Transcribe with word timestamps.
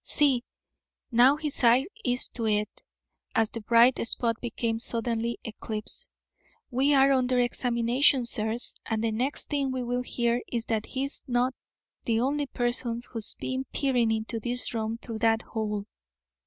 See! 0.03 0.43
Now 1.11 1.35
his 1.37 1.63
eye 1.63 1.85
is 2.03 2.27
to 2.29 2.47
it" 2.47 2.81
(as 3.35 3.51
the 3.51 3.61
bright 3.61 3.99
spot 4.07 4.35
became 4.41 4.79
suddenly 4.79 5.37
eclipsed). 5.43 6.09
"We 6.71 6.95
are 6.95 7.11
under 7.11 7.37
examination, 7.37 8.25
sirs, 8.25 8.73
and 8.87 9.03
the 9.03 9.11
next 9.11 9.49
thing 9.49 9.71
we 9.71 9.83
will 9.83 10.01
hear 10.01 10.41
is 10.51 10.65
that 10.65 10.87
he's 10.87 11.21
not 11.27 11.53
the 12.05 12.19
only 12.19 12.47
person 12.47 12.99
who's 13.11 13.35
been 13.35 13.65
peering 13.71 14.09
into 14.09 14.39
this 14.39 14.73
room 14.73 14.97
through 14.97 15.19
that 15.19 15.43
hole." 15.43 15.85